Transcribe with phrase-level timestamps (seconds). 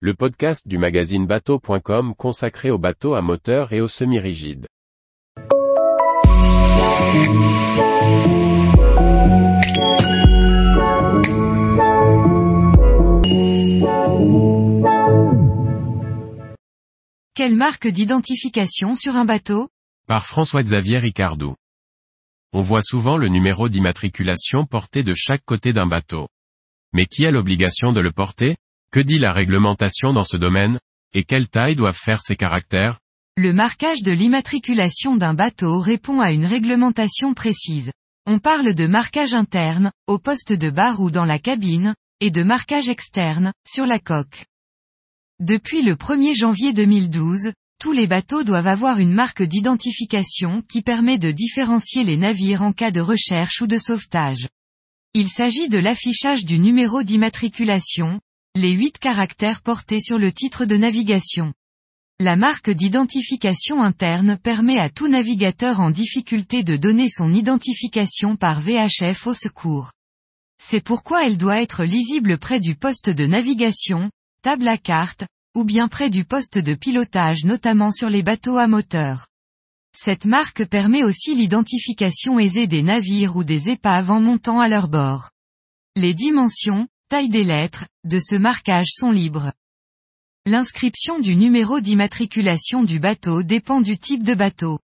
[0.00, 4.66] le podcast du magazine bateau.com consacré aux bateaux à moteur et aux semi-rigides.
[17.34, 19.70] Quelle marque d'identification sur un bateau?
[20.06, 21.54] Par François-Xavier Ricardou.
[22.52, 26.28] On voit souvent le numéro d'immatriculation porté de chaque côté d'un bateau.
[26.92, 28.56] Mais qui a l'obligation de le porter?
[28.96, 30.78] Que dit la réglementation dans ce domaine
[31.12, 32.98] Et quelle taille doivent faire ces caractères?
[33.36, 37.92] Le marquage de l'immatriculation d'un bateau répond à une réglementation précise.
[38.24, 42.42] On parle de marquage interne, au poste de barre ou dans la cabine, et de
[42.42, 44.46] marquage externe, sur la coque.
[45.40, 51.18] Depuis le 1er janvier 2012, tous les bateaux doivent avoir une marque d'identification qui permet
[51.18, 54.48] de différencier les navires en cas de recherche ou de sauvetage.
[55.12, 58.20] Il s'agit de l'affichage du numéro d'immatriculation,
[58.56, 61.52] les huit caractères portés sur le titre de navigation.
[62.18, 68.60] La marque d'identification interne permet à tout navigateur en difficulté de donner son identification par
[68.60, 69.92] VHF au secours.
[70.58, 75.64] C'est pourquoi elle doit être lisible près du poste de navigation, table à carte, ou
[75.64, 79.26] bien près du poste de pilotage notamment sur les bateaux à moteur.
[79.94, 84.88] Cette marque permet aussi l'identification aisée des navires ou des épaves en montant à leur
[84.88, 85.30] bord.
[85.94, 89.52] Les dimensions, taille des lettres, de ce marquage sont libres.
[90.44, 94.80] L'inscription du numéro d'immatriculation du bateau dépend du type de bateau.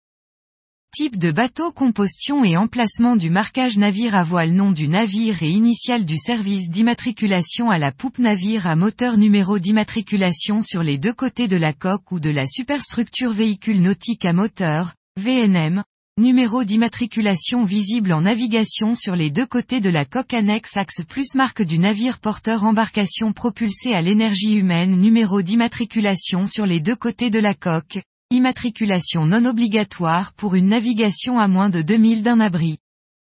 [0.96, 5.50] Type de bateau composition et emplacement du marquage navire à voile nom du navire et
[5.50, 11.14] initial du service d'immatriculation à la poupe navire à moteur numéro d'immatriculation sur les deux
[11.14, 15.84] côtés de la coque ou de la superstructure véhicule nautique à moteur, VNM,
[16.18, 21.36] numéro d'immatriculation visible en navigation sur les deux côtés de la coque annexe axe plus
[21.36, 27.30] marque du navire porteur embarcation propulsée à l'énergie humaine numéro d'immatriculation sur les deux côtés
[27.30, 28.00] de la coque,
[28.32, 32.78] Immatriculation non obligatoire pour une navigation à moins de 2000 d'un abri.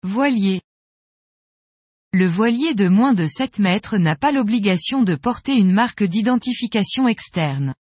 [0.04, 0.60] Voilier.
[2.12, 7.08] Le voilier de moins de 7 mètres n'a pas l'obligation de porter une marque d'identification
[7.08, 7.74] externe.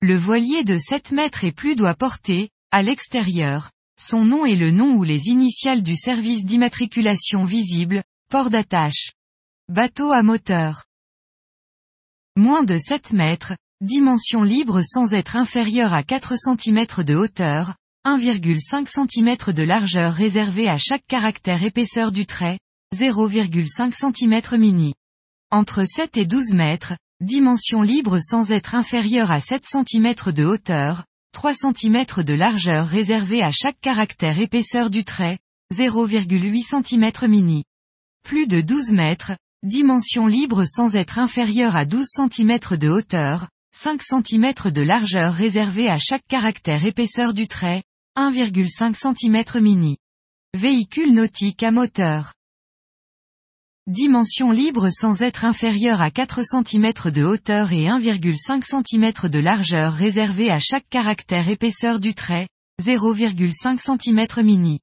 [0.00, 4.70] Le voilier de 7 mètres et plus doit porter, à l'extérieur, son nom et le
[4.70, 9.12] nom ou les initiales du service d'immatriculation visible, port d'attache.
[9.68, 10.84] Bateau à moteur.
[12.36, 17.74] Moins de 7 mètres, Dimension libre sans être inférieure à 4 cm de hauteur,
[18.06, 22.60] 1,5 cm de largeur réservée à chaque caractère épaisseur du trait,
[22.94, 24.94] 0,5 cm mini.
[25.50, 31.04] Entre 7 et 12 mètres, dimension libre sans être inférieure à 7 cm de hauteur,
[31.32, 35.38] 3 cm de largeur réservée à chaque caractère épaisseur du trait,
[35.74, 37.64] 0,8 cm mini.
[38.22, 39.32] Plus de 12 mètres,
[39.62, 45.88] dimension libre sans être inférieure à 12 cm de hauteur, 5 cm de largeur réservée
[45.88, 47.82] à chaque caractère épaisseur du trait,
[48.16, 49.96] 1,5 cm mini.
[50.54, 52.34] Véhicule nautique à moteur.
[53.88, 59.94] Dimension libre sans être inférieure à 4 cm de hauteur et 1,5 cm de largeur
[59.94, 62.46] réservée à chaque caractère épaisseur du trait,
[62.80, 64.78] 0,5 cm mini.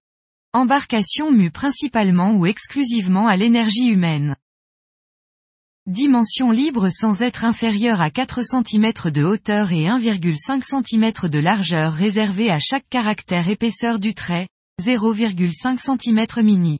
[0.51, 4.35] Embarcation mue principalement ou exclusivement à l'énergie humaine.
[5.85, 11.93] Dimension libre sans être inférieure à 4 cm de hauteur et 1,5 cm de largeur
[11.93, 14.49] réservée à chaque caractère épaisseur du trait,
[14.83, 16.79] 0,5 cm mini.